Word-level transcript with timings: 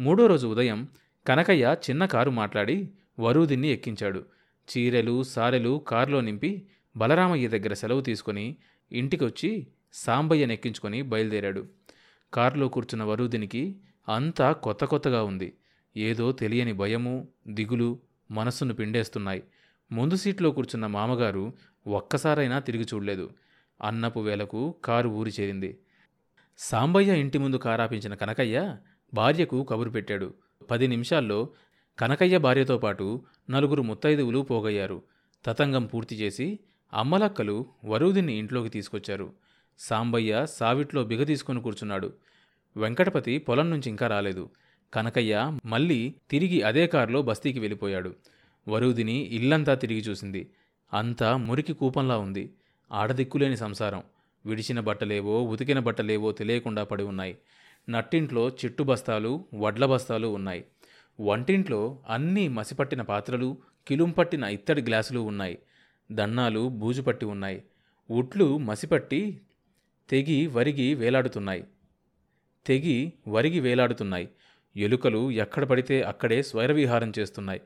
మూడో 0.00 0.26
రోజు 0.26 0.46
ఉదయం 0.46 0.88
కనకయ్య 1.26 1.76
చిన్న 1.90 2.06
కారు 2.06 2.30
మాట్లాడి 2.30 2.90
వరూదిన్ని 3.20 3.68
ఎక్కించాడు. 3.68 4.26
చీరెలు 4.68 5.22
సారెలు 5.22 5.84
కారులో 5.88 6.20
నింపి 6.20 6.66
బలరామయ్య 6.96 7.48
దగ్గర 7.48 7.72
సెలవు 7.72 8.00
తీసుకొని 8.00 8.56
ఇంటికొచ్చి 8.92 9.66
సాంబయ్యను 9.92 10.52
ఎక్కించుకొని 10.52 11.02
బయలుదేరాడు. 11.02 11.66
కారులో 12.34 12.68
కూర్చున్న 12.68 13.04
వరూదినికి 13.04 13.76
అంతా 14.08 14.52
కొత్త 14.52 14.84
కొత్తగా 14.84 15.22
ఉంది. 15.22 15.52
ఏదో 15.96 16.32
తెలియని 16.32 16.72
భయము 16.72 17.28
దిగులు 17.48 18.00
మనస్సును 18.30 18.74
పిండేస్తున్నాయి. 18.74 19.42
ముందు 19.92 20.16
సీట్లో 20.16 20.50
కూర్చున్న 20.50 20.86
మామగారు 20.86 21.52
ఒక్కసారైనా 21.86 22.58
తిరిగి 22.58 22.86
చూడలేదు. 22.94 23.30
అన్నపు 23.82 24.20
వేలకు 24.20 24.74
కారు 24.84 25.08
ఊరి 25.08 25.32
చేరింది. 25.40 25.78
సాంబయ్య 26.58 27.20
ఇంటి 27.20 27.38
ముందు 27.38 27.56
కారాపించిన 27.56 28.14
కనకయ్య 28.14 28.76
భార్యకు 29.14 29.64
కబురు 29.64 29.90
పెట్టాడు. 29.90 30.34
పది 30.70 30.86
నిమిషాల్లో 30.86 31.48
కనకయ్య 31.98 32.38
భార్యతో 32.38 32.78
పాటు 32.78 33.24
నలుగురు 33.50 33.82
ముత్తైదువులు 33.82 34.38
పోగయ్యారు. 34.38 35.02
తతంగం 35.44 35.86
పూర్తి 35.86 36.16
చేసి 36.16 36.58
అమ్మలక్కలు 36.92 37.66
వరూదిని 37.84 38.38
ఇంట్లోకి 38.38 38.68
తీసుకొచ్చారు. 38.68 39.32
సాంబయ్య 39.78 40.46
సావిట్లో 40.46 41.04
బిగ 41.04 41.22
తీసుకుని 41.22 41.62
కూర్చున్నాడు. 41.62 42.12
వెంకటపతి 42.76 43.38
పొలం 43.38 43.70
నుంచి 43.70 43.88
ఇంకా 43.88 44.06
రాలేదు. 44.06 44.50
కనకయ్య 44.94 45.58
మళ్ళీ 45.64 46.14
తిరిగి 46.30 46.62
అదే 46.62 46.86
కారులో 46.86 47.22
బస్తీకి 47.22 47.58
వెళ్ళిపోయాడు. 47.58 48.14
వరూదిని 48.68 49.14
ఇల్లంతా 49.14 49.74
తిరిగి 49.74 50.00
చూసింది. 50.00 50.50
అంతా 50.94 51.36
మురికి 51.36 51.72
కూపంలా 51.72 52.18
ఉంది. 52.18 52.54
ఆడదిక్కులేని 52.92 53.56
సంసారం. 53.56 54.02
విడిచిన 54.46 54.80
బట్టలేవో 54.80 55.42
ఉతికిన 55.42 55.78
బట్టలేవో 55.78 56.32
తెలియకుండా 56.32 56.84
పడి 56.84 57.02
ఉన్నాయి. 57.02 57.38
నట్టింట్లో 57.88 58.48
చిట్టు 58.48 58.82
బస్తాలు 58.82 59.44
వడ్ల 59.54 59.86
బస్తాలు 59.86 60.28
ఉన్నాయి. 60.28 60.64
వంటింట్లో 61.20 62.02
అన్నీ 62.08 62.48
మసిపట్టిన 62.48 63.02
పాత్రలు 63.02 63.58
కిలుంపట్టిన 63.88 64.44
ఇత్తడి 64.44 64.82
గ్లాసులు 64.82 65.20
ఉన్నాయి. 65.20 65.58
దన్నాలు 66.12 66.68
బూజుపట్టి 66.68 67.26
ఉన్నాయి. 67.26 67.62
ఉట్లు 68.10 68.58
మసిపట్టి 68.58 69.40
తెగి 70.10 70.46
వరిగి 70.46 70.94
వేలాడుతున్నాయి. 70.94 71.64
తెగి 72.66 73.12
వరిగి 73.28 73.60
వేలాడుతున్నాయి. 73.60 74.28
ఎలుకలు 74.76 75.30
ఎక్కడ 75.30 75.64
పడితే 75.64 76.02
అక్కడే 76.02 76.42
స్వైరవిహారం 76.42 77.12
చేస్తున్నాయి. 77.18 77.60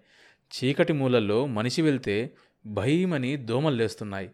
చీకటి 0.53 0.93
మూలల్లో 0.93 1.47
మనిషి 1.47 1.83
వెళ్తే 1.83 2.37
భయమని 2.67 3.37
దోమల్లేస్తున్నాయి. 3.37 4.31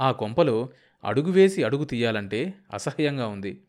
ఆ 0.00 0.12
కొంపలో 0.12 0.68
అడుగు 1.04 1.30
వేసి 1.30 1.62
అడుగు 1.62 1.84
తీయాలంటే 1.84 2.54
అసహ్యంగా 2.74 3.26
ఉంది. 3.26 3.62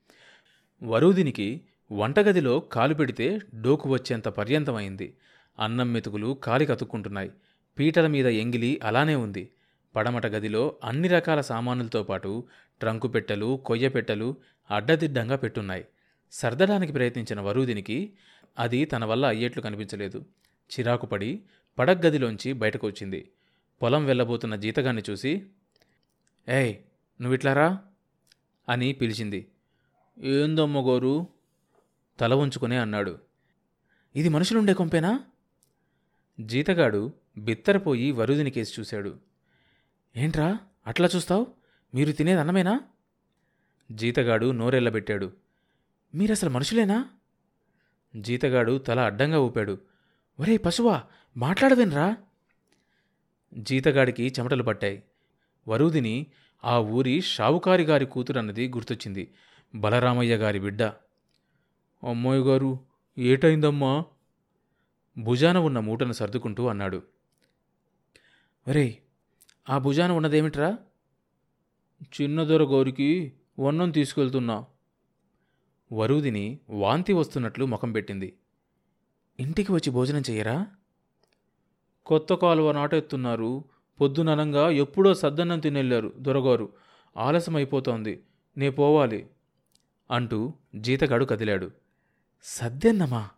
వరూదినికి 0.83 1.61
వంటగదిలో 1.91 2.59
కాలు 2.59 2.93
పెడితే 2.93 3.39
డోకు 3.61 3.89
వచ్చేంత 3.89 4.27
పర్యంతమైంది. 4.27 5.13
అన్నం 5.59 5.93
మెతుకులు 5.93 6.33
కాలి 6.43 6.65
కతుక్కుంటున్నాయి. 6.65 7.31
పీటల 7.79 8.07
మీద 8.07 8.27
ఎంగిలి 8.27 8.79
అలానే 8.83 9.15
ఉంది. 9.15 9.49
పడమట 9.95 10.25
గదిలో 10.25 10.75
అన్ని 10.83 11.07
రకాల 11.07 11.41
సామానులతో 11.41 12.03
పాటు 12.03 12.43
ట్రంకు 12.79 13.07
పెట్టెలు 13.07 13.61
కొయ్య 13.65 13.89
పెట్టెలు 13.89 14.35
అడ్డదిడ్డంగా 14.71 15.35
పెట్టున్నాయి. 15.35 15.85
సర్దడానికి 16.31 16.93
ప్రయత్నించిన 16.93 17.41
వరూదినికి 17.41 18.13
అది 18.59 18.85
తన 18.85 19.05
వల్ల 19.05 19.25
అయ్యేట్లు 19.25 19.61
కనిపించలేదు. 19.61 20.25
చిరాకుపడి 20.71 21.41
పడగ్గదిలోంచి 21.79 22.53
బయటకు 22.53 22.87
వచ్చింది 22.87 23.29
పొలం 23.81 24.05
వెళ్ళబోతున్న 24.05 24.55
జీతగాన్ని 24.55 25.03
చూసి 25.09 25.45
ఏయ్ 26.49 26.75
నువ్విట్లారా 27.21 27.79
అని 28.69 28.93
పిలిచింది. 28.93 29.47
ఏందమ్మగోరు 30.17 31.27
తల 32.19 32.33
ఉంచుకునే 32.33 32.77
అన్నాడు. 32.77 33.19
ఇది 34.15 34.29
మనుషులుండే 34.29 34.73
కొంపేనా? 34.73 35.23
జీతగాడు 36.39 37.13
బిత్తరపోయి 37.37 38.11
వరుదిని 38.11 38.51
కేసి 38.51 38.81
చూశాడు. 38.81 39.19
ఏంట్రా? 40.17 40.59
అట్లా 40.87 41.09
చూస్తావు? 41.15 41.47
మీరు 41.95 42.11
తినేది 42.11 42.39
అన్నమేనా? 42.39 42.81
జీతగాడు 43.91 44.51
నోరెళ్ళబెట్టాడు. 44.51 45.33
మీరసలు 46.15 46.49
మనుషులేనా? 46.49 47.05
జీతగాడు 48.15 48.77
తల 48.77 48.99
అడ్డంగా 48.99 49.39
ఊపాడు. 49.39 49.81
ఒరే 50.39 50.57
పశువా 50.57 51.03
మాట్లాడవేనరా? 51.37 52.17
జీతగాడికి 53.53 54.33
చెమటలు 54.39 54.63
పట్టాయి. 54.63 55.03
వరూదిని 55.67 56.25
ఆ 56.63 56.77
ఊరి 56.77 57.21
షావుకారి 57.21 57.83
గారి 57.83 58.05
కూతురన్నది 58.05 58.67
గుర్తొచ్చింది. 58.67 59.33
బలరామయ్య 59.75 60.35
గారి 60.35 60.59
బిడ్డ. 60.59 60.83
అమ్మాయి 62.03 62.41
గారు 62.41 62.79
ఏటైందమ్మా? 63.17 64.05
భుజాన 65.17 65.57
ఉన్న 65.57 65.79
మూటను 65.79 66.11
సర్దుకుంటూ 66.11 66.67
అన్నాడు. 66.67 67.03
ఒరే 68.67 68.99
ఆ 69.69 69.77
భుజాన 69.77 70.11
ఉన్నదేమిట్రా? 70.11 70.77
చిన్నదొర 72.21 72.63
గౌరికి 72.63 73.33
వన్నం 73.59 73.91
తీసుకెళ్తున్నా. 73.91 74.65
వరుదిని 75.93 76.59
వాంతి 76.69 77.13
వస్తున్నట్లు 77.13 77.65
ముఖం 77.65 77.91
పెట్టింది. 77.91 78.37
ఇంటికి 79.39 79.71
వచ్చి 79.71 79.91
భోజనం 79.91 80.19
చెయ్యరా? 80.19 80.67
కొత్త 82.05 82.33
కాలువ 82.33 82.71
నాటెత్తున్నారు. 82.71 83.63
పొద్దుననంగా 84.01 84.69
ఎప్పుడో 84.69 85.13
సద్దన్నం 85.13 85.59
తినెళ్ళారు 85.59 86.13
దొరగారు. 86.17 86.73
ఆలస్యం 87.17 87.55
అయిపోతోంది 87.55 88.23
నే 88.57 88.69
పోవాలి. 88.69 89.27
అంటూ 90.11 90.53
జీతగాడు 90.75 91.25
కదిలాడు. 91.25 91.71
సద్దెన్నమా 92.43 93.29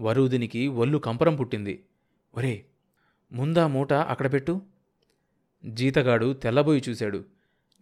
వరూదినికి 0.00 0.66
ఒళ్ళు 0.66 0.98
కంపరం 0.98 1.36
పుట్టింది. 1.36 1.84
ఒరే 2.34 2.64
ముందా 3.32 3.66
మూట 3.66 3.92
అక్కడ 3.92 4.32
పెట్టు. 4.32 4.62
జీతగాడు 5.66 6.32
తెల్లబోయి 6.32 6.82
చూశాడు. 6.88 7.24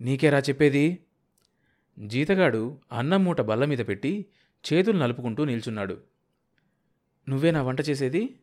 నీకేరా 0.00 0.38
చెప్పేది? 0.38 0.98
జీతగాడు 1.98 2.80
అన్నం 2.92 3.24
మూట 3.24 3.40
బల్ల 3.40 3.64
మీద 3.64 3.78
పెట్టి 3.78 4.26
చేతులు 4.72 4.98
నలుపుకుంటూ 4.98 5.44
నిల్చున్నాడు. 5.44 6.00
నువ్వేనా 7.28 7.62
వంట 7.62 7.80
చేసేది? 7.80 8.40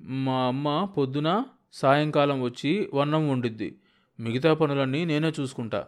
మా 0.00 0.46
అమ్మ 0.46 0.84
పొద్దున 0.84 1.44
సాయంకాలం 1.72 2.42
వచ్చి 2.42 2.90
వన్నం 2.94 3.30
వండిద్ది. 3.30 3.78
మిగతా 4.20 4.54
పనులన్నీ 4.54 5.04
నేనే 5.04 5.32
చూసుకుంటా. 5.40 5.86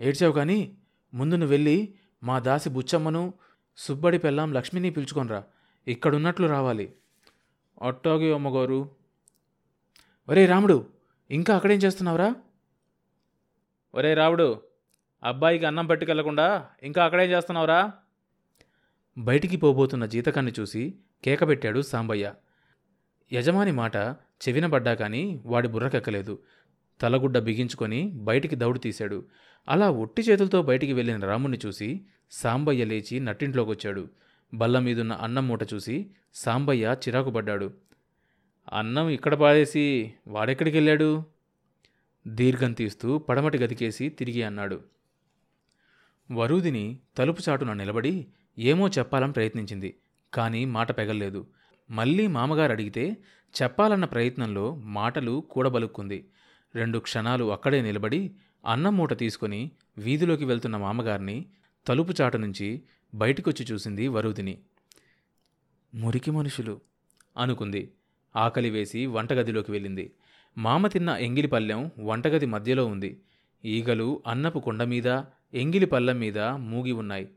ఏడ్చావు 0.00 0.32
కానీ 0.32 0.76
ముందు 1.14 1.34
నువ్వు 1.34 1.50
వెళ్ళి 1.50 1.94
మా 2.22 2.38
దాసి 2.38 2.70
బుచ్చమ్మను 2.70 3.34
సుబ్బడి 3.76 4.18
పెళ్ళాం 4.18 4.52
లక్ష్మిని 4.52 4.90
పిలుచుకొనరా. 4.90 5.44
ఇక్కడున్నట్లు 5.88 6.46
రావాలి. 6.46 6.92
అట్టాగే 7.82 8.34
అమ్మగారు. 8.34 8.90
ఒరే 10.28 10.46
రాముడు 10.46 10.86
ఇంకా 11.30 11.56
అక్కడేం 11.56 11.78
చేస్తున్నావురా? 11.78 12.34
ఒరే 13.94 14.14
రావుడు 14.14 14.60
అబ్బాయికి 15.24 15.64
అన్నం 15.64 15.86
పట్టుకెళ్ళకుండా 15.86 16.68
ఇంకా 16.82 17.04
అక్కడేం 17.04 17.30
చేస్తున్నావురా? 17.30 17.92
బయటికి 19.18 19.56
పోబోతున్న 19.56 20.06
జీతకాన్ని 20.06 20.52
చూసి 20.60 20.94
కేకబెట్టాడు 21.24 21.80
సాంబయ్య. 21.80 22.34
యజమాని 23.32 23.72
మాట 23.72 23.96
చెవినబడ్డా 24.48 24.94
కానీ 24.94 25.42
వాడి 25.46 25.68
బుర్రకెక్కలేదు. 25.68 26.38
తలగుడ్డ 27.00 27.38
బిగించుకొని 27.38 28.10
బయటికి 28.14 28.56
దౌడు 28.56 28.78
తీశాడు. 28.78 29.24
అలా 29.68 29.90
ఒట్టి 29.90 30.22
చేతులతో 30.22 30.62
బయటికి 30.62 30.92
వెళ్ళిన 30.92 31.24
రాముణ్ణి 31.24 31.58
చూసి 31.66 32.00
సాంబయ్య 32.30 32.84
లేచి 32.84 33.20
నట్టింట్లోకొచ్చాడు. 33.20 34.08
బల్ల 34.54 34.78
మీదున్న 34.78 35.12
అన్నం 35.12 35.48
మూట 35.48 35.74
చూసి 35.74 36.10
సాంబయ్య 36.34 36.96
చిరాకుపడ్డాడు. 37.08 37.74
అన్నం 38.72 39.08
ఇక్కడ 39.08 39.34
పాడేసి 39.34 40.14
వాడెక్కడికి 40.26 40.76
వెళ్ళాడు? 40.76 41.22
దీర్ఘం 42.26 42.72
తీస్తూ 42.72 43.18
పడమటి 43.18 43.58
గదికేసి 43.58 44.08
తిరిగి 44.08 44.42
అన్నాడు. 44.42 44.80
వరూదిని 46.32 46.98
తలుపు 47.16 47.42
చాటున 47.48 47.72
నిలబడి 47.72 48.26
ఏమో 48.58 48.88
చెప్పాలని 48.88 49.32
ప్రయత్నించింది 49.32 49.96
కానీ 50.34 50.64
మాట 50.64 50.98
పెగల్లేదు. 50.98 51.46
మళ్ళీ 51.90 52.26
మామగారు 52.26 52.72
అడిగితే 52.72 53.16
చెప్పాలన్న 53.62 54.04
ప్రయత్నంలో 54.04 54.74
మాటలు 54.74 55.44
కూడబలుక్కుంది. 55.50 56.24
రెండు 56.74 56.98
క్షణాలు 56.98 57.52
అక్కడే 57.52 57.82
నిలబడి 57.82 58.30
అన్నం 58.66 58.96
మూట 58.96 59.18
తీసుకొని 59.18 59.70
వీధిలోకి 59.98 60.44
వెళ్తున్న 60.44 60.76
మామగారిని 60.76 61.46
తలుపు 61.86 62.22
చాటు 62.22 62.36
నుంచి 62.36 62.82
బయటికొచ్చి 63.14 63.66
చూసింది 63.72 64.08
వరుదిని 64.08 64.58
మురికి 65.94 66.30
మనుషులు 66.30 66.80
అనుకుంది. 67.38 67.92
ఆకలి 68.36 68.70
వేసి 68.70 69.06
వంటగదిలోకి 69.06 69.72
వెళ్ళింది. 69.72 70.12
మామ 70.58 70.86
తిన్న 70.86 71.08
ఎంగిలి 71.08 71.48
పళ్ళెం 71.48 71.90
వంటగది 71.98 72.46
మధ్యలో 72.46 72.86
ఉంది. 72.86 73.20
ఈగలు 73.64 74.22
అన్నపు 74.26 74.58
కొండ 74.58 74.82
మీద 74.82 75.06
ఎంగిలి 75.54 75.86
పళ్ళెం 75.86 76.18
మీద 76.18 76.38
మూగి 76.38 76.92
ఉన్నాయి. 76.92 77.28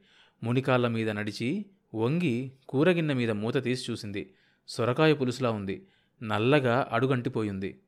మునికాళ్ళ 0.44 0.88
మీద 0.88 1.10
నడిచి 1.10 1.66
వంగి 1.96 2.52
కూరగిన్నె 2.70 3.14
మీద 3.14 3.32
మూత 3.32 3.64
తీసి 3.64 3.92
చూసింది. 3.92 4.34
సొరకాయ 4.68 5.14
పులుసులా 5.14 5.52
ఉంది. 5.52 5.88
నల్లగా 6.24 6.88
అడుగంటిపోయింది. 6.92 7.80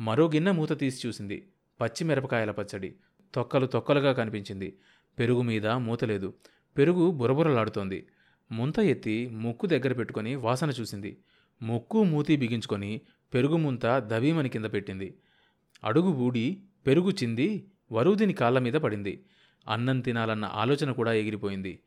మరో 0.00 0.26
గిన్నె 0.26 0.50
మూత 0.50 0.78
తీసి 0.78 1.08
చూసింది. 1.08 1.48
పచ్చిమిరపకాయల 1.80 2.50
పచ్చడి. 2.50 2.94
తొక్కలు 3.34 3.66
తొక్కలుగా 3.66 4.12
కనిపించింది. 4.12 4.78
పెరుగు 5.18 5.42
మీద 5.42 5.66
మూత 5.66 6.04
లేదు. 6.04 6.34
పెరుగు 6.78 7.10
బురబురలాడుతోంది. 7.10 8.06
ముంత 8.52 8.78
ఎత్తి 8.78 9.28
ముక్కు 9.28 9.66
దగ్గర 9.66 9.92
పెట్టుకొని 9.92 10.34
వాసన 10.34 10.70
చూసింది. 10.70 11.16
ముక్కు 11.62 12.04
మూతి 12.04 12.36
బిగించుకొని 12.36 13.00
పెరుగు 13.34 13.56
ముంత 13.56 13.86
దవీమని 13.86 14.48
కింద 14.48 14.64
పెట్టింది. 14.64 15.14
అడుగు 15.84 16.08
ఊడి 16.08 16.62
పెరుగు 16.86 17.10
చింది 17.10 17.66
వరుదిని 17.92 18.32
కాళ్ళ 18.32 18.58
మీద 18.58 18.72
పడింది. 18.72 19.24
అన్నం 19.68 20.00
తినాలన్న 20.00 20.44
ఆలోచన 20.44 20.92
కూడా 20.92 21.12
ఎగిరిపోయింది. 21.12 21.80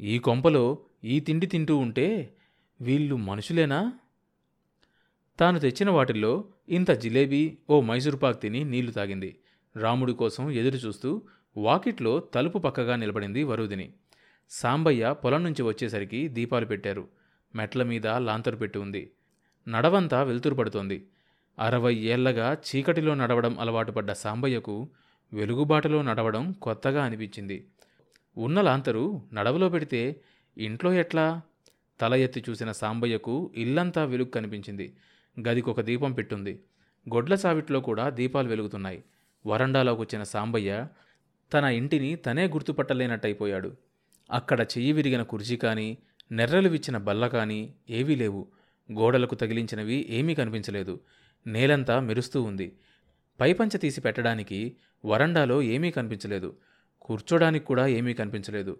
ఈ 0.00 0.18
కొంపలో 0.18 0.78
ఈ 1.04 1.20
తిండి 1.20 1.46
తింటూ 1.46 1.76
ఉంటే 1.76 2.34
వీళ్ళు 2.80 3.16
మనుషులేనా? 3.16 3.92
తాను 5.38 5.58
తెచ్చిన 5.58 5.90
వాటిల్లో 5.90 6.44
ఇంత 6.68 6.90
జిలేబీ 6.90 7.58
ఓ 7.70 7.80
మైసూర్పాక్ 7.80 8.42
తిని 8.42 8.64
నీళ్ళు 8.64 8.92
తాగింది. 8.92 9.38
రాముడి 9.76 10.12
కోసం 10.12 10.50
ఎదురు 10.50 10.76
చూస్తూ 10.76 11.22
వాకిట్లో 11.56 12.20
తలుపు 12.20 12.58
పక్కగా 12.58 12.96
నిలబడింది 12.96 13.42
వరుదిని 13.42 13.92
సాంబయ్య 14.50 15.12
పొలం 15.24 15.44
నుంచి 15.44 15.62
వచ్చేసరికి 15.62 16.28
దీపాలు 16.28 16.66
పెట్టారు. 16.66 17.08
మెట్ల 17.54 17.82
మీద 17.82 18.06
లాంతరు 18.06 18.56
పెట్టి 18.56 18.78
ఉంది. 18.78 19.10
నడవంతా 19.68 20.22
వెలుతురు 20.22 20.54
పడుతోంది. 20.54 21.06
అరవై 21.58 21.94
ఏళ్ళగా 21.94 22.56
చీకటిలో 22.68 23.14
నడవడం 23.14 23.58
అలవాటు 23.58 23.92
పడ్డ 23.92 24.12
సాంబయ్యకు 24.12 24.88
వెలుగుబాటులో 25.32 26.02
నడవడం 26.02 26.52
కొత్తగా 26.52 27.04
అనిపించింది. 27.04 27.66
ఉన్న 28.36 28.60
లాంతరు 28.60 29.22
నడవలో 29.32 29.68
పెడితే 29.68 30.20
ఇంట్లో 30.58 30.92
ఎట్లా? 30.92 31.40
తల 32.00 32.14
ఎత్తి 32.14 32.44
చూసిన 32.50 32.72
సాంబయ్యకు 32.72 33.52
ఇల్లంతా 33.56 34.04
వెలుగు 34.04 34.28
కనిపించింది. 34.28 34.96
గదికొక 35.40 35.80
దీపం 35.80 36.12
పెట్టుంది. 36.12 36.60
గొడ్ల 37.14 37.34
సావిట్లో 37.34 37.80
కూడా 37.80 38.10
దీపాలు 38.10 38.48
వెలుగుతున్నాయి. 38.48 39.04
వరండాలోకి 39.46 40.00
వచ్చిన 40.00 40.22
సాంబయ్య 40.22 40.86
తన 41.52 41.64
ఇంటిని 41.64 42.16
తనే 42.16 42.46
గుర్తుపట్టలేనట్టయిపోయాడు. 42.46 43.76
అక్కడ 44.30 44.60
చెయ్యి 44.60 44.92
విరిగిన 44.92 45.22
కుర్చీ 45.22 45.56
కానీ 45.56 45.98
నెర్రలు 46.32 46.68
విచ్చిన 46.68 46.96
బల్ల 46.98 47.26
కానీ 47.26 47.74
ఏవీ 47.90 48.14
లేవు. 48.14 48.46
గోడలకు 48.92 49.34
తగిలించినవి 49.34 50.06
ఏమీ 50.10 50.34
కనిపించలేదు. 50.34 51.00
నేలంతా 51.46 52.00
మెరుస్తూ 52.00 52.42
ఉంది. 52.42 52.76
పైపంచ 53.40 53.76
తీసి 53.76 54.00
పెట్టడానికి 54.00 54.76
వరండాలో 55.04 55.62
ఏమీ 55.62 55.90
కనిపించలేదు. 55.90 56.56
కూర్చోడానికి 57.00 57.64
కూడా 57.64 57.86
ఏమీ 57.86 58.14
కనిపించలేదు. 58.14 58.78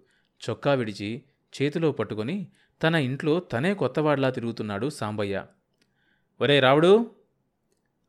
చొక్కా 0.51 0.73
విడిచి 0.73 1.23
చేతిలో 1.63 1.93
పట్టుకొని 1.93 2.47
తన 2.83 2.95
ఇంట్లో 2.95 3.41
తనే 3.41 3.75
కొత్తవాడ్లా 3.75 4.31
తిరుగుతున్నాడు 4.31 4.89
సాంబయ్య. 4.89 5.47
ఒరే 6.41 6.61
రావుడు! 6.61 7.17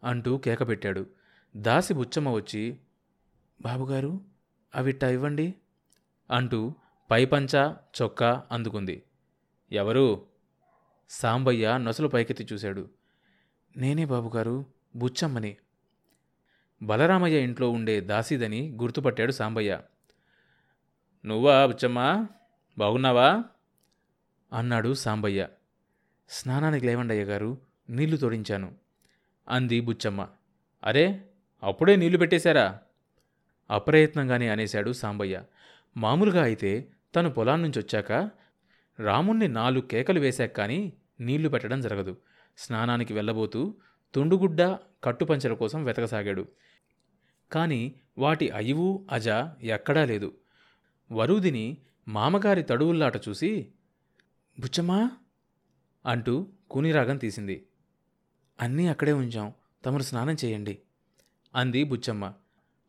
అంటూ 0.04 0.38
కేక 0.38 0.68
పెట్టాడు. 0.68 1.06
దాసి 1.56 1.94
బుచ్చమ్మ 1.94 2.30
వచ్చి 2.30 2.80
బాబుగారు 3.62 4.22
అవిట్టా 4.76 5.10
ఇవ్వండి 5.10 5.54
అంటూ 6.30 6.76
పైపంచ 7.10 7.56
చొక్కా 8.02 8.44
అందుకుంది. 8.52 9.04
ఎవరు? 9.72 10.28
సాంబయ్య 11.10 11.78
నొసలు 11.78 12.08
పైకెత్తి 12.08 12.48
చూశాడు. 12.54 12.90
నేనే 13.78 14.06
బాబుగారు 14.06 14.66
బుచ్చమ్మని. 14.96 15.58
బలరామయ్య 16.84 17.44
ఇంట్లో 17.44 17.70
ఉండే 17.70 18.02
దాసీదని 18.02 18.78
గుర్తుపట్టాడు 18.82 19.32
సాంబయ్య. 19.32 19.80
నువ్వా 21.26 21.66
బుచ్చమ్మా? 21.66 22.28
బాగున్నావా? 22.78 23.44
అన్నాడు 24.54 24.94
సాంబయ్య. 24.94 25.48
స్నానానికి 26.30 26.86
లేవండి 26.86 27.14
అయ్యగారు 27.14 27.65
నీళ్ళు 27.90 28.18
తోడించాను. 28.18 28.76
అంది 29.50 29.80
బుచ్చమ్మ. 29.80 30.28
అరే 30.84 31.26
అప్పుడే 31.64 31.96
నీళ్ళు 31.96 32.18
పెట్టేశారా? 32.18 32.80
అప్రయత్నంగానే 33.72 34.50
అనేశాడు 34.50 34.92
సాంబయ్య. 34.92 35.44
మామూలుగా 35.98 36.44
అయితే 36.44 36.88
తను 37.16 37.30
పొలాల 37.30 37.60
నుంచి 37.60 37.80
వచ్చాక 37.80 38.32
రాముణ్ణి 39.00 39.48
నాలుగు 39.48 39.82
కేకలు 39.82 40.20
వేశాక 40.20 40.58
కానీ 40.58 40.94
నీళ్ళు 41.20 41.50
పెట్టడం 41.50 41.82
జరగదు. 41.82 42.18
స్నానానికి 42.58 43.14
వెళ్ళబోతూ 43.14 43.76
తుండుగుడ్డ 44.14 44.62
కట్టుపంచల 45.04 45.54
కోసం 45.54 45.84
వెతకసాగాడు. 45.84 46.48
కాని 47.52 47.96
వాటి 48.18 48.50
అయువు 48.50 49.06
అజ 49.12 49.28
ఎక్కడా 49.62 50.06
లేదు. 50.06 50.34
వరూదిని 51.12 51.78
మామగారి 52.08 52.64
తడువుల్లాట 52.64 53.18
చూసి 53.30 53.72
బుచ్చమ్మా 54.60 55.12
అంటూ 56.06 56.48
కునిరాగం 56.72 57.18
తీసింది. 57.18 57.66
అన్నీ 58.62 58.88
అక్కడే 58.88 59.14
ఉంచాం. 59.14 59.54
తమరు 59.86 60.04
స్నానం 60.04 60.36
చేయండి. 60.46 60.80
అంది 61.56 61.84
బుచ్చమ్మ. 61.84 62.34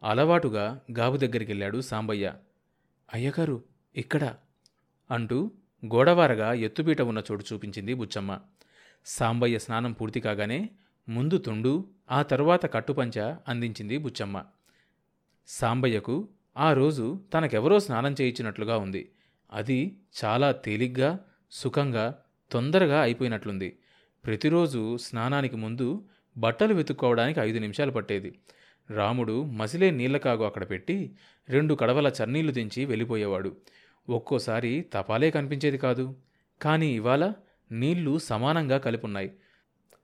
అలవాటుగా 0.03 0.81
గాబు 0.99 1.17
దగ్గరికెళ్ళాడు 1.17 1.81
సాంబయ్య. 1.81 2.35
అయ్యగారు 3.15 3.63
ఇక్కడ 3.97 4.35
అంటూ 5.11 5.51
గోడవారగా 5.87 6.53
ఎత్తుపీట 6.53 7.03
ఉన్న 7.03 7.23
చోటు 7.33 7.45
చూపించింది 7.53 7.95
బుచ్చమ్మ. 7.95 8.41
సాంబయ్య 9.07 9.59
స్నానం 9.59 9.93
పూర్తి 9.93 10.21
కాగానే 10.21 10.71
ముందు 11.09 11.39
తుండు 11.39 11.89
ఆ 12.11 12.23
తరువాత 12.23 12.73
కట్టుపంచ 12.75 13.35
అందించింది 13.49 13.99
బుచ్చమ్మ. 13.99 14.45
సాంబయ్యకు 15.47 16.29
ఆ 16.57 16.73
రోజు 16.73 17.25
తనకెవరో 17.35 17.79
స్నానం 17.79 18.13
చేయించినట్లుగా 18.13 18.77
ఉంది. 18.77 19.13
అది 19.53 19.99
చాలా 20.25 20.53
తేలిగ్గా 20.53 21.19
సుఖంగా 21.51 22.23
తొందరగా 22.53 23.03
అయిపోయినట్లుంది. 23.03 23.79
ప్రతిరోజు 24.27 24.97
స్నానానికి 24.97 25.57
ముందు 25.57 26.05
బట్టలు 26.37 26.75
వెతుక్కోవడానికి 26.75 27.41
ఐదు 27.41 27.59
నిమిషాలు 27.59 27.91
పట్టేది. 27.91 28.39
రాముడు 28.91 29.45
మసిలే 29.45 29.91
నీళ్ళ 29.91 30.17
కాగు 30.17 30.45
అక్కడ 30.45 30.71
పెట్టి 30.71 31.17
రెండు 31.49 31.75
కడవల 31.75 32.09
చన్నీళ్ళు 32.09 32.53
దించి 32.53 32.85
వెళ్ళిపోయేవాడు. 32.85 33.57
ఒక్కోసారి 34.09 34.87
తపాలే 34.93 35.31
కనిపించేది 35.31 35.79
కాదు. 35.79 36.17
కానీ 36.63 36.95
ఇవాళ 36.95 37.33
నీళ్ళు 37.73 38.19
సమానంగా 38.19 38.79
కలుపున్నాయి. 38.79 39.33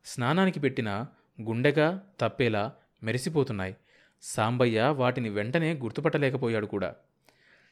స్నానానికి 0.04 0.60
పెట్టిన 0.60 1.06
గుండెగా 1.42 2.02
తప్పేలా 2.20 2.72
మెరిసిపోతున్నాయి. 3.02 3.76
సాంబయ్య 4.22 4.82
వాటిని 4.82 5.28
వెంటనే 5.28 5.72
గుర్తుపట్టలేకపోయాడు 5.72 6.66
కూడా. 6.66 6.94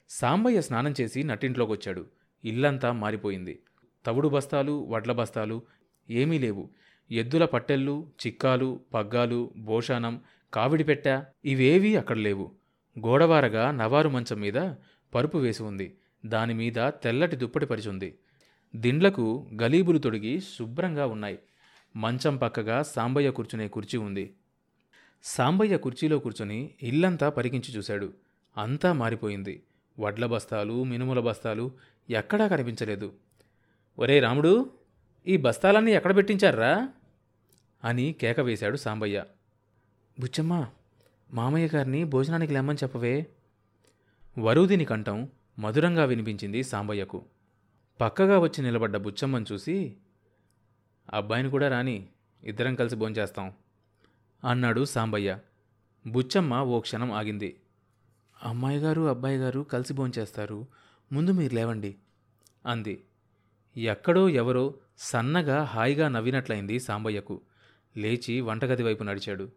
సాంబయ్య 0.09 0.61
స్నానం 0.61 0.95
చేసి 1.01 1.23
నట్టింట్లోకి 1.23 1.73
వచ్చాడు 1.73 2.07
ఇల్లంతా 2.45 2.93
మారిపోయింది. 2.93 3.59
తవుడు 4.07 4.29
బస్తాలు 4.29 4.87
వడ్ల 4.89 5.13
బస్తాలు 5.13 5.63
ఏమీ 6.11 6.39
లేవు. 6.39 6.71
ఎద్దుల 7.11 7.45
పట్టెళ్ళు 7.45 7.95
చిక్కాలు 8.23 8.81
పగ్గాలు 8.95 9.53
భోషానం 9.57 10.15
కావిడిపెట్ట 10.55 11.07
ఇవేవీ 11.45 11.95
అక్కడ 11.95 12.17
లేవు. 12.17 12.47
గోడవారగా 12.97 13.71
నవారు 13.71 14.09
మంచం 14.09 14.41
మీద 14.41 14.59
పరుపు 15.15 15.39
వేసి 15.39 15.63
ఉంది. 15.63 15.97
దానిమీద 16.27 16.79
తెల్లటి 17.03 17.37
దుప్పటి 17.37 17.67
పరిచుంది 17.67 18.11
దిండ్లకు 18.77 19.51
గలీబులు 19.63 19.99
తొడిగి 19.99 20.41
శుభ్రంగా 20.41 21.07
ఉన్నాయి. 21.07 21.39
మంచం 21.97 22.37
పక్కగా 22.37 22.83
సాంబయ్య 22.83 23.31
కూర్చునే 23.31 23.69
కుర్చీ 23.69 23.99
ఉంది. 23.99 24.35
సాంబయ్య 25.23 25.77
కుర్చీలో 25.77 26.19
కూర్చుని 26.19 26.71
ఇల్లంతా 26.83 27.29
పరికించి 27.29 27.75
చూశాడు. 27.75 28.13
అంతా 28.57 28.93
మారిపోయింది. 28.93 29.63
వడ్ల 30.01 30.27
బస్తాలు 30.27 30.85
మినుముల 30.85 31.21
బస్తాలు 31.21 31.73
ఎక్కడా 32.11 32.49
కనిపించలేదు. 32.49 33.13
ఒరే 33.99 34.21
రాముడు! 34.21 34.53
ఈ 35.31 35.37
బస్తాలన్నీ 35.37 35.93
ఎక్కడ 35.93 36.17
పెట్టించారా? 36.17 36.89
అని 37.85 38.13
కేక 38.13 38.41
వేశాడు 38.41 38.77
సాంబయ్య. 38.77 39.25
బుచ్చమ్మ 40.21 40.67
మామయ్య 41.33 41.69
గారిని 41.75 42.05
భోజనానికి 42.05 42.53
లెమ్మని 42.53 42.79
చెప్పవే. 42.83 43.27
వరుదిని 44.39 44.85
కంఠం 44.85 45.29
మధురంగా 45.59 46.05
వినిపించింది 46.05 46.63
సాంబయ్యకు. 46.63 47.25
పక్కగా 48.01 48.39
వచ్చి 48.39 48.63
నిలబడ్డ 48.63 48.97
బుచ్చమ్మని 48.97 49.45
చూసి 49.53 49.97
అబ్బాయిని 51.13 51.51
కూడా 51.51 51.69
రాని 51.69 52.09
ఇద్దరం 52.45 52.75
కలిసి 52.75 52.97
భోంచేస్తాం 52.97 53.53
అన్నాడు 54.45 54.85
సాంబయ్య. 54.85 55.39
బుచ్చమ్మ 56.07 56.61
ఓ 56.61 56.81
క్షణం 56.81 57.13
ఆగింది. 57.13 57.57
అమ్మాయి 58.43 58.79
గారు 58.79 59.03
అబ్బాయి 59.03 59.39
గారు 59.39 59.61
కలిసి 59.61 59.95
భోంచేస్తారు. 59.95 60.67
ముందు 61.13 61.31
మీరు 61.31 61.55
లేవండి 61.55 61.95
అంది. 62.67 63.05
ఎక్కడో 63.77 64.29
ఎవరో 64.29 64.75
సన్నగా 65.03 65.63
హాయిగా 65.63 66.09
నవ్వినట్లయింది 66.09 66.79
సాంబయ్యకు. 66.79 67.41
లేచి 67.97 68.41
వంటగది 68.41 68.83
వైపు 68.83 69.03
నడిచాడు. 69.03 69.53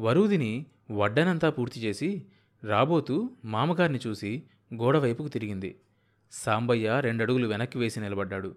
వరూదిని 0.00 0.66
వడ్డనంతా 0.90 1.50
పూర్తి 1.50 1.80
చేసి 1.80 2.26
రాబోతూ 2.64 3.30
మామగారిని 3.44 3.98
చూసి 4.06 4.42
గోడవైపుకు 4.74 5.28
తిరిగింది. 5.28 5.80
సాంబయ్య 6.32 7.00
రెండడుగులు 7.00 7.48
వెనక్కి 7.48 7.78
వేసి 7.78 8.00
నిలబడ్డాడు. 8.00 8.54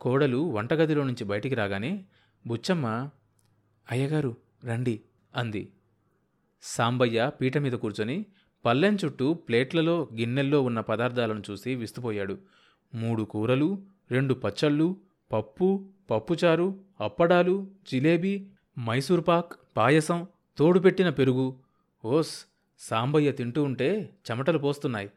కోడలు 0.00 0.50
వంటగదిలో 0.50 1.04
నుంచి 1.04 1.24
బయటికి 1.24 1.54
రాగానే 1.54 2.04
బుచ్చమ్మ 2.46 3.10
అయ్యగారు 3.90 4.36
రండి 4.64 5.00
అంది. 5.36 5.72
సాంబయ్య 6.62 7.30
పీట 7.40 7.58
మీద 7.58 7.72
కూర్చొని 7.72 8.26
పల్లెం 8.64 8.98
చుట్టూ 9.04 9.34
ప్లేట్లలో 9.34 10.08
గిన్నెల్లో 10.16 10.62
ఉన్న 10.62 10.80
పదార్థాలను 10.80 11.42
చూసి 11.50 11.74
విస్తుపోయాడు. 11.74 12.38
మూడు 12.94 13.22
కూరలు 13.22 13.82
రెండు 14.10 14.34
పచ్చళ్ళు 14.34 14.96
పప్పు 15.32 15.88
పప్పుచారు 16.10 16.80
అప్పడాలు 17.00 17.66
జిలేబీ 17.90 18.46
మైసూర్పాక్ 18.78 19.52
పాయసం 19.76 20.26
తోడుపెట్టిన 20.56 21.10
పెరుగు. 21.10 21.58
ఓస్ 22.04 22.44
సాంబయ్య 22.78 23.32
తింటూ 23.32 23.62
ఉంటే 23.62 24.10
చెమటలు 24.30 24.58
పోస్తున్నాయి. 24.58 25.10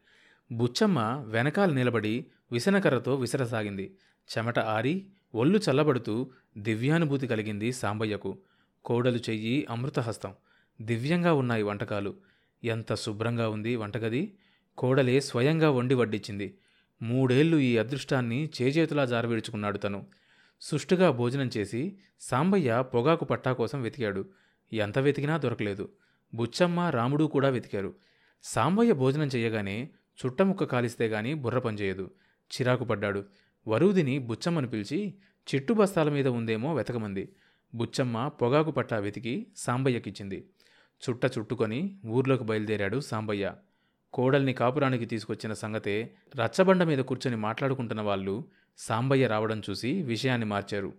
బుచ్చమ్మ 0.52 1.24
వెనకాల 1.28 1.74
నిలబడి 1.74 2.26
విసనకర్రతో 2.52 3.16
విసరసాగింది. 3.16 3.96
చెమట 4.38 4.60
ఆరి 4.60 5.06
ఒళ్ళు 5.36 5.60
చల్లబడుతూ 5.60 6.32
దివ్యానుభూతి 6.58 7.28
కలిగింది 7.28 7.72
సాంబయ్యకు. 7.72 8.38
కోడలు 8.86 9.18
చెయ్యి 9.18 9.68
అమృతహస్తం. 9.70 10.34
దివ్యంగా 10.82 11.34
ఉన్నాయి 11.34 11.64
వంటకాలు. 11.64 12.14
ఎంత 12.64 12.96
శుభ్రంగా 12.96 13.50
ఉంది 13.50 13.76
వంటగది. 13.76 14.34
కోడలే 14.78 15.20
స్వయంగా 15.20 15.72
వండి 15.72 15.96
వడ్డించింది 15.96 16.58
మూడేళ్ళు 17.02 17.58
ఈ 17.58 17.78
అదృష్టాన్ని 17.78 18.50
చేజేతులా 18.62 19.06
జారవిడుచుకున్నాడు 19.06 19.78
తను. 19.78 20.08
సుష్టుగా 20.62 21.12
భోజనం 21.12 21.50
చేసి 21.58 21.98
సాంబయ్య 22.20 22.84
పొగాకు 22.94 23.26
పట్టా 23.26 23.54
కోసం 23.54 23.82
వెతికాడు. 23.82 24.30
ఎంత 24.74 25.00
వెతికినా 25.00 25.38
దొరకలేదు. 25.38 25.92
బుచ్చమ్మ 26.34 26.80
రాముడు 26.80 27.24
కూడా 27.24 27.50
వెతికారు. 27.50 27.96
సాంబయ్య 28.44 28.94
భోజనం 28.94 29.28
చేయగానే 29.28 29.90
చుట్టముక్క 30.26 30.64
కాలిస్తే 30.64 31.08
గాని 31.08 31.34
బుర్ర 31.34 31.60
పనిచేయదు. 31.60 32.12
చిరాకు 32.48 32.84
పడ్డాడు. 32.84 33.26
వరుదిని 33.68 34.20
బుచ్చమ్మను 34.20 34.68
పిలిచి 34.68 35.16
చిట్టు 35.56 35.74
బస్తాల 35.74 36.10
మీద 36.10 36.28
ఉందేమో 36.28 36.76
వెతకమంది. 36.76 37.36
బుచ్చమ్మ 37.76 38.28
పొగాకు 38.28 38.72
పట్టా 38.72 38.98
వెతికి 38.98 39.48
సాంబయ్యకిచ్చింది. 39.58 40.48
చుట్ట 41.10 41.26
చుట్టుకొని 41.26 41.98
ఊర్లోకి 42.06 42.44
బయలుదేరాడు 42.44 43.00
సాంబయ్య. 43.00 43.54
కోడల్ని 44.16 44.54
కాపురానికి 44.54 45.06
తీసుకొచ్చిన 45.06 45.54
సంగతే 45.54 46.16
రచ్చబండ 46.36 46.84
మీద 46.84 47.00
కూర్చొని 47.00 47.38
మాట్లాడుకుంటున్న 47.38 48.02
వాళ్ళు 48.02 48.46
సాంబయ్య 48.78 49.28
రావడం 49.28 49.62
చూసి 49.70 50.02
విషయాన్ని 50.02 50.48
మార్చారు. 50.48 50.94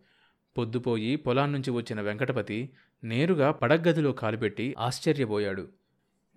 పొద్దుపోయి 0.59 1.17
పొలాన్నుంచి 1.17 1.71
వచ్చిన 1.71 2.01
వెంకటపతి 2.01 2.71
నేరుగా 3.05 3.51
పడగ్గదిలో 3.51 4.13
కాలుపెట్టి 4.13 4.75
ఆశ్చర్యపోయాడు. 4.79 5.69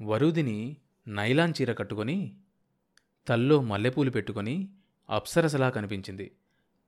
వరుదిని 0.02 0.78
నైలాన్ 1.08 1.54
చీర 1.62 1.74
కట్టుకొని 1.74 2.36
తల్లో 3.28 3.62
మల్లెపూలు 3.62 4.10
పెట్టుకొని 4.10 4.70
అప్సరసలా 5.10 5.70
కనిపించింది. 5.70 6.32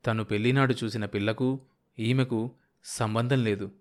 తను 0.05 0.23
పెళ్ళినాడు 0.23 0.75
చూసిన 0.83 1.05
పిల్లకు 1.05 1.61
ఈమెకు 1.99 2.51
సంబంధం 2.85 3.43
లేదు. 3.43 3.71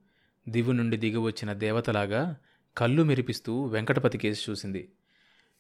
దివు 0.49 0.73
నుండి 0.73 0.97
దిగివచ్చిన 0.97 1.53
దేవతలాగా 1.53 2.37
కళ్ళు 2.77 3.03
మెరిపిస్తూ 3.03 3.65
వెంకటపతి 3.65 4.19
కేసు 4.19 4.51
చూసింది. 4.51 4.89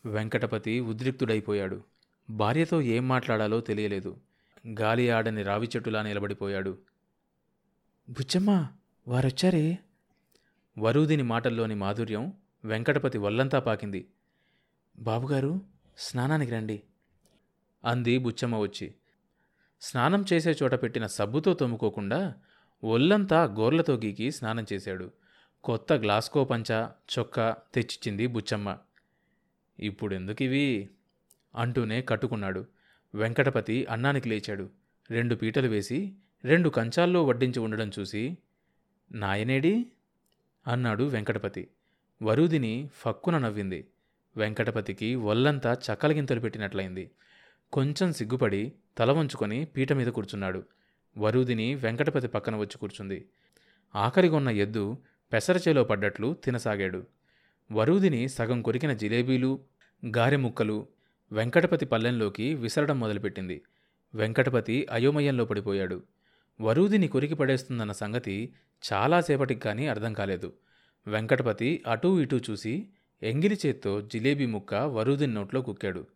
వెంకటపతి 0.04 0.80
ఉద్రిక్తుడైపోయాడు. 0.80 1.82
భార్యతో 2.30 2.82
ఏం 2.82 3.08
మాట్లాడాలో 3.08 3.60
తెలియలేదు. 3.60 4.16
గాలి 4.80 5.10
ఆడని 5.10 5.42
రావి 5.42 5.68
చెట్టులా 5.76 6.02
నిలబడిపోయాడు. 6.02 6.78
బుచ్చమ్మ 8.10 8.68
వారొచ్చారే? 9.08 9.78
వరూదిని 10.78 11.22
మాటల్లోని 11.22 11.74
మాధుర్యం 11.74 12.32
వెంకటపతి 12.64 13.18
వల్లంతా 13.18 13.60
పాకింది. 13.60 14.08
బాబుగారు 14.98 15.60
స్నానానికి 15.98 16.52
రండి. 16.52 16.82
అంది 17.84 18.18
బుచ్చమ్మ 18.18 18.58
వచ్చి. 18.58 18.94
స్నానం 19.80 20.24
చేసే 20.32 20.56
చోట 20.62 20.74
పెట్టిన 20.74 21.06
సబ్బుతో 21.06 21.54
తోముకోకుండా 21.54 22.34
ఒళ్ళంతా 22.84 23.44
గోర్లతో 23.44 23.94
గీకి 23.94 24.32
స్నానం 24.32 24.66
చేశాడు. 24.72 25.12
కొత్త 25.64 25.92
గ్లాస్కో 25.92 26.44
పంచ 26.44 26.88
చొక్కా 27.18 27.56
తెచ్చిచ్చింది 27.74 28.26
బుచ్చమ్మ. 28.26 28.78
ఇప్పుడెందుకివి 29.80 30.90
అంటూనే 31.56 32.02
కట్టుకున్నాడు. 32.02 32.66
వెంకటపతి 33.14 33.86
అన్నానికి 33.86 34.28
లేచాడు. 34.28 34.70
రెండు 35.10 35.34
పీటలు 35.34 35.68
వేసి 35.68 36.12
రెండు 36.44 36.68
కంచాల్లో 36.68 37.24
వడ్డించి 37.24 37.58
ఉండడం 37.58 37.90
చూసి 37.98 38.38
నాయనేడి? 39.12 39.86
అన్నాడు 40.66 41.04
వెంకటపతి. 41.04 41.68
వరుదిని 42.22 42.88
ఫక్కున 42.94 43.38
నవ్వింది. 43.38 43.86
వెంకటపతికి 44.36 45.14
ఒల్లంతా 45.14 45.72
చక్కలగింతలు 45.72 46.40
పెట్టినట్లయింది. 46.40 47.10
కొంచెం 47.72 48.12
సిగ్గుపడి 48.12 48.72
తల 48.98 49.12
వంచుకొని 49.12 49.64
పీట 49.64 49.92
మీద 49.92 50.06
కూర్చున్నాడు. 50.06 50.64
వరుదిని 51.18 51.74
వెంకటపతి 51.74 52.28
పక్కన 52.28 52.56
వచ్చి 52.56 52.78
కూర్చుంది. 52.78 53.28
ఆఖరిగొన్న 53.96 54.48
ఎద్దు 54.48 54.96
పెసరచేలో 55.32 55.84
పడ్డట్లు 55.84 56.34
తినసాగాడు. 56.44 57.06
వరూదిని 57.72 58.28
సగం 58.28 58.62
కొరికిన 58.62 58.92
జిలేబీలు 58.92 59.60
గారెముక్కలు 60.06 60.86
వెంకటపతి 61.32 61.86
పల్లెంలోకి 61.86 62.54
విసరడం 62.54 63.00
మొదలుపెట్టింది. 63.00 63.62
వెంకటపతి 64.14 64.86
అయోమయంలో 64.90 65.44
పడిపోయాడు. 65.44 66.02
వరూదిని 66.60 67.08
కొరికి 67.08 67.34
పడేస్తుందన్న 67.34 67.92
సంగతి 67.92 68.54
చాలాసేపటికి 68.92 69.60
కానీ 69.60 69.86
అర్థం 69.86 70.12
కాలేదు. 70.12 70.52
వెంకటపతి 71.06 71.82
అటూ 71.86 72.20
ఇటూ 72.20 72.38
చూసి 72.50 72.88
ఎంగిలి 73.22 73.58
చేత్తో 73.66 74.00
జిలేబీ 74.00 74.46
ముక్క 74.46 74.74
వరూదిని 74.74 75.34
నోట్లో 75.34 75.62
కుక్కాడు. 75.62 76.06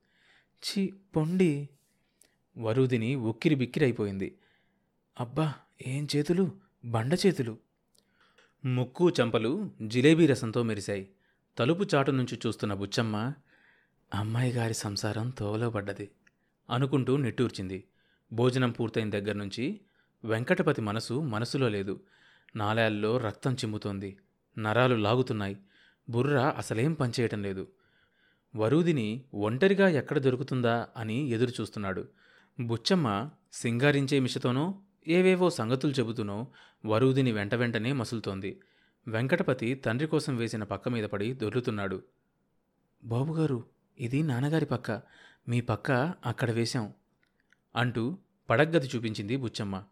ఛీ 0.64 0.92
పొండి. 1.16 1.68
వరూదిని 2.58 3.14
ఉక్కిరి 3.14 3.54
బిక్కిరైపోయింది 3.54 4.38
అబ్బా 5.20 5.54
ఏం 5.86 6.08
చేతులు? 6.16 6.52
బండ 6.84 7.18
చేతులు. 7.26 7.58
ముక్కు 8.64 9.10
చంపలు 9.10 9.70
జిలేబీ 9.86 10.26
రసంతో 10.26 10.62
మెరిశాయి. 10.62 11.08
తలుపు 11.58 11.84
చాటు 11.94 12.10
నుంచి 12.10 12.38
చూస్తున్న 12.46 12.74
బుచ్చమ్మ 12.74 13.32
అమ్మాయి 14.14 14.52
గారి 14.52 14.74
సంసారం 14.74 15.30
తోవలో 15.30 15.70
పడ్డది 15.70 16.10
అనుకుంటూ 16.70 17.16
నిట్టూర్చింది. 17.16 17.84
భోజనం 18.32 18.70
పూర్తయిన 18.70 19.10
దగ్గర 19.10 19.32
నుంచి 19.32 19.80
వెంకటపతి 20.24 20.80
మనసు 20.80 21.14
మనసులో 21.20 21.68
లేదు. 21.68 22.00
నాలాల్లో 22.56 23.18
రక్తం 23.18 23.54
చిమ్ముతోంది. 23.54 24.16
నరాలు 24.58 24.94
లాగుతున్నాయి. 24.94 25.56
బుర్ర 26.08 26.54
అసలేం 26.58 26.92
పనిచేయటం 26.92 27.42
లేదు. 27.42 27.68
వరూదిని 28.56 29.24
ఒంటరిగా 29.34 29.88
ఎక్కడ 29.88 30.18
దొరుకుతుందా 30.18 30.88
అని 30.96 31.28
ఎదురు 31.30 31.52
చూస్తున్నాడు 31.60 32.08
బుచ్చమ్మ 32.60 33.30
సింగారించే 33.52 34.20
మిషతోనో 34.20 34.80
ఏవేవో 35.08 35.50
సంగతులు 35.50 35.92
చెబుతూనో 35.92 36.46
వరూదిని 36.86 37.32
వెంట 37.32 37.54
వెంటనే 37.54 37.92
మసులుతోంది. 37.92 38.60
వెంకటపతి 39.08 39.74
తండ్రి 39.74 40.08
కోసం 40.08 40.36
వేసిన 40.36 40.62
పక్క 40.62 40.88
మీద 40.88 41.04
పడి 41.04 41.32
దొర్లుతున్నాడు. 41.32 42.02
బాబుగారు 43.04 43.64
ఇది 44.00 44.22
నాన్నగారి 44.22 44.66
పక్క. 44.66 45.02
మీ 45.48 45.60
పక్క 45.60 46.14
అక్కడ 46.26 46.50
వేశాం 46.50 46.92
అంటూ 47.76 48.18
పడగ్గది 48.50 48.86
చూపించింది 48.96 49.36
బుచ్చమ్మ. 49.36 49.82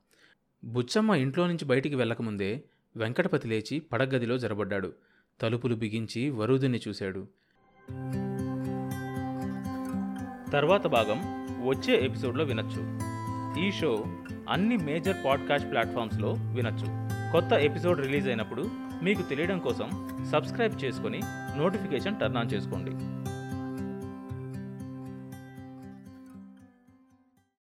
బుచ్చమ్మ 0.64 1.14
ఇంట్లో 1.14 1.46
నుంచి 1.46 1.64
బయటికి 1.64 1.94
వెళ్ళకముందే 1.94 2.64
వెంకటపతి 2.96 3.48
లేచి 3.48 3.80
పడగ్గదిలో 3.80 4.38
జరబడ్డాడు. 4.38 4.92
తలుపులు 5.40 5.74
బిగించి 5.74 6.30
వరూదిని 6.30 6.80
చూశాడు. 6.88 7.28
తర్వాత 10.52 10.86
భాగం 10.86 11.42
వచ్చే 11.68 12.04
ఎపిసోడ్లో 12.04 12.44
వినొచ్చు. 12.44 13.00
ఈ 13.66 13.72
షో 13.72 14.04
అన్ని 14.48 14.76
మేజర్ 14.76 15.16
పాడ్కాస్ట్ 15.24 15.70
ప్లాట్ఫామ్స్లో 15.70 16.32
వినొచ్చు. 16.32 16.86
కొత్త 17.32 17.52
ఎపిసోడ్ 17.52 18.00
రిలీజ్ 18.00 18.28
అయినప్పుడు 18.28 18.70
మీకు 19.02 19.22
తెలియడం 19.22 19.58
కోసం 19.58 20.08
సబ్స్క్రైబ్ 20.32 20.84
చేసుకొని 20.84 21.20
నోటిఫికేషన్ 21.56 22.20
టర్న్ 22.20 22.36
ఆన్ 22.36 22.52
చేసుకోండి. 22.52 23.21